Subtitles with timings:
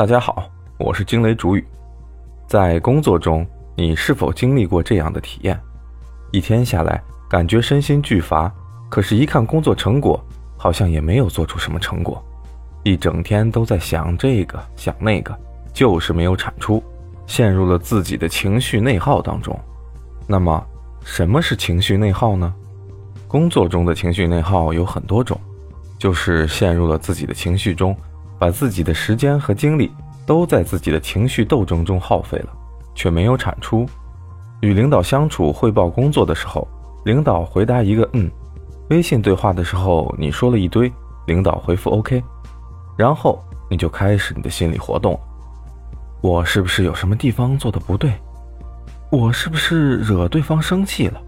[0.00, 1.62] 大家好，我是惊雷主语。
[2.46, 5.60] 在工作中，你是否经历过这样的体验？
[6.32, 8.50] 一天下来，感觉身心俱乏，
[8.88, 10.18] 可是，一看工作成果，
[10.56, 12.24] 好像也没有做出什么成果。
[12.82, 15.38] 一整天都在想这个想那个，
[15.74, 16.82] 就是没有产出，
[17.26, 19.54] 陷入了自己的情绪内耗当中。
[20.26, 20.66] 那么，
[21.04, 22.50] 什么是情绪内耗呢？
[23.28, 25.38] 工作中的情绪内耗有很多种，
[25.98, 27.94] 就是陷入了自己的情绪中。
[28.40, 29.92] 把自己的时间和精力
[30.24, 32.48] 都在自己的情绪斗争中耗费了，
[32.94, 33.86] 却没有产出。
[34.62, 36.66] 与领导相处汇报工作的时候，
[37.04, 38.30] 领导回答一个“嗯”；
[38.88, 40.90] 微信对话的时候，你说了一堆，
[41.26, 42.22] 领导回复 “OK”，
[42.96, 43.38] 然后
[43.70, 45.20] 你就开始你的心理活动：
[46.22, 48.10] 我是不是有什么地方做的不对？
[49.10, 51.20] 我是不是惹对方生气了？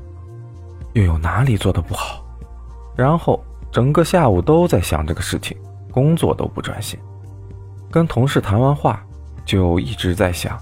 [0.95, 2.25] 又有哪里做的不好？
[2.97, 5.56] 然后整个下午都在想这个事情。
[5.93, 6.99] 工作都不专心，
[7.91, 9.05] 跟同事谈完话，
[9.45, 10.59] 就一直在想，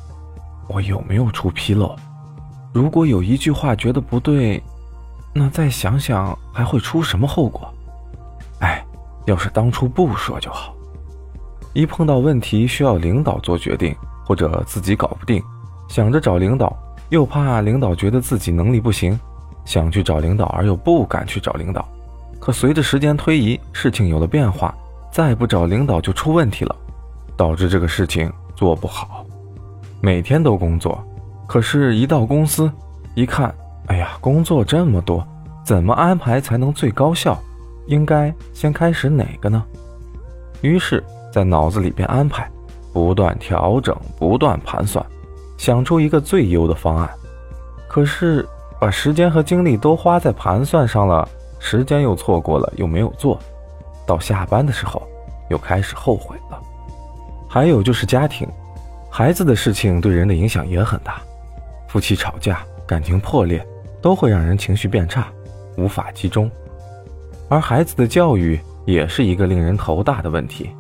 [0.69, 1.97] 我有没有出纰漏？
[2.75, 4.62] 如果有一句话觉得不对，
[5.33, 7.72] 那再想想还会出什么后果？
[8.61, 8.84] 哎，
[9.27, 10.75] 要是当初不说就好。
[11.72, 13.94] 一碰到问题需要领导做决定，
[14.27, 15.41] 或者自己搞不定，
[15.89, 16.77] 想着找领导，
[17.11, 19.19] 又怕领导觉得自己能力不行，
[19.65, 21.89] 想去找领导而又不敢去找领导。
[22.41, 24.75] 可随着时间推移，事情有了变化。
[25.11, 26.75] 再不找领导就出问题了，
[27.36, 29.25] 导致这个事情做不好。
[30.00, 31.03] 每天都工作，
[31.47, 32.70] 可是，一到公司
[33.14, 33.55] 一看，
[33.86, 35.27] 哎呀，工作这么多，
[35.64, 37.36] 怎么安排才能最高效？
[37.86, 39.62] 应该先开始哪个呢？
[40.62, 42.48] 于是，在脑子里边安排，
[42.92, 45.05] 不断调整，不断盘算，
[45.58, 47.11] 想出一个最优的方案。
[47.88, 53.38] 可是，把时间和精力都花在盘算上了，时间又错过了，又没有做。
[54.11, 55.06] 到下班的时候，
[55.50, 56.61] 又开始后悔了。
[57.48, 58.48] 还有就是家庭，
[59.08, 61.20] 孩子的事情对人的影响也很大。
[61.86, 63.65] 夫妻吵架、感情破裂，
[64.03, 65.28] 都会让人情绪变差，
[65.76, 66.50] 无法集中。
[67.48, 70.71] 而孩子的教育也是一个令人头大的问题。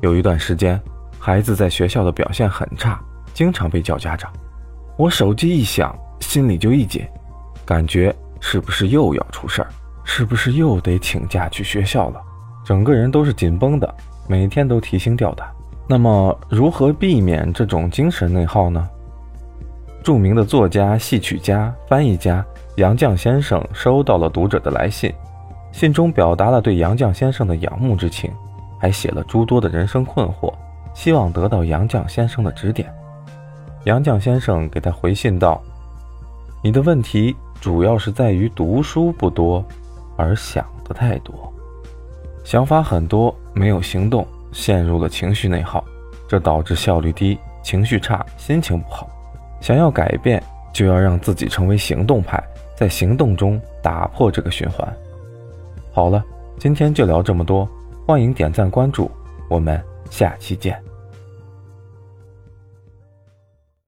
[0.00, 0.80] 有一段时间，
[1.18, 4.32] 孩子在学校的表现很差，经常被叫家长。
[4.96, 7.04] 我手机一响，心里就一紧，
[7.64, 9.68] 感觉是不是又要出事儿？
[10.04, 12.22] 是不是又得请假去学校了？
[12.64, 13.94] 整个人都是紧绷的，
[14.26, 15.46] 每天都提心吊胆。
[15.86, 18.88] 那么，如何避免这种精神内耗呢？
[20.02, 22.44] 著名的作家、戏曲家、翻译家
[22.76, 25.12] 杨绛先生收到了读者的来信，
[25.72, 28.30] 信中表达了对杨绛先生的仰慕之情，
[28.78, 30.52] 还写了诸多的人生困惑，
[30.94, 32.90] 希望得到杨绛先生的指点。
[33.84, 35.62] 杨绛先生给他回信道
[36.64, 39.62] ：“你的问题主要是在于读书不多，
[40.16, 41.52] 而想的太多。”
[42.44, 45.82] 想法很多，没有行动，陷入了情绪内耗，
[46.28, 49.08] 这导致效率低、情绪差、心情不好。
[49.62, 52.42] 想要改变，就要让自己成为行动派，
[52.76, 54.86] 在行动中打破这个循环。
[55.90, 56.22] 好了，
[56.58, 57.66] 今天就聊这么多，
[58.06, 59.10] 欢迎点赞关注，
[59.48, 60.78] 我们下期见。